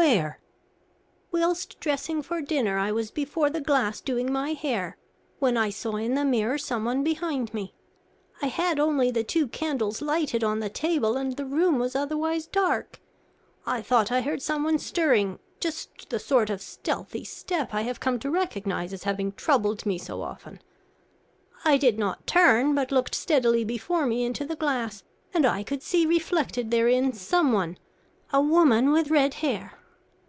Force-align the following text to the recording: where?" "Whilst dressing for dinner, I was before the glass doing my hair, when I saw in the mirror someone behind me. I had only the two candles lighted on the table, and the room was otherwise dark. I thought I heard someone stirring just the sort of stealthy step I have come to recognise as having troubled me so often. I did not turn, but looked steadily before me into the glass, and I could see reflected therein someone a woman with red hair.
where?" 0.00 0.38
"Whilst 1.32 1.80
dressing 1.80 2.22
for 2.22 2.40
dinner, 2.40 2.78
I 2.78 2.92
was 2.92 3.10
before 3.10 3.50
the 3.50 3.60
glass 3.60 4.00
doing 4.00 4.32
my 4.32 4.52
hair, 4.52 4.96
when 5.40 5.56
I 5.56 5.70
saw 5.70 5.96
in 5.96 6.14
the 6.14 6.24
mirror 6.24 6.56
someone 6.56 7.02
behind 7.02 7.52
me. 7.52 7.74
I 8.40 8.46
had 8.46 8.78
only 8.78 9.10
the 9.10 9.24
two 9.24 9.48
candles 9.48 10.00
lighted 10.00 10.44
on 10.44 10.60
the 10.60 10.68
table, 10.70 11.16
and 11.16 11.36
the 11.36 11.44
room 11.44 11.80
was 11.80 11.96
otherwise 11.96 12.46
dark. 12.46 13.00
I 13.66 13.82
thought 13.82 14.12
I 14.12 14.20
heard 14.20 14.40
someone 14.40 14.78
stirring 14.78 15.40
just 15.58 16.08
the 16.10 16.20
sort 16.20 16.48
of 16.48 16.62
stealthy 16.62 17.24
step 17.24 17.74
I 17.74 17.82
have 17.82 17.98
come 17.98 18.20
to 18.20 18.30
recognise 18.30 18.92
as 18.92 19.02
having 19.02 19.32
troubled 19.32 19.84
me 19.84 19.98
so 19.98 20.22
often. 20.22 20.60
I 21.64 21.76
did 21.76 21.98
not 21.98 22.24
turn, 22.24 22.72
but 22.72 22.92
looked 22.92 23.16
steadily 23.16 23.64
before 23.64 24.06
me 24.06 24.22
into 24.24 24.44
the 24.44 24.56
glass, 24.56 25.02
and 25.34 25.44
I 25.44 25.64
could 25.64 25.82
see 25.82 26.06
reflected 26.06 26.70
therein 26.70 27.12
someone 27.14 27.78
a 28.32 28.40
woman 28.40 28.92
with 28.92 29.10
red 29.10 29.34
hair. 29.34 29.72